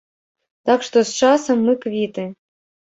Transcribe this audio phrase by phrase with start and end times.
[0.69, 2.31] Так што з часам мы квіты.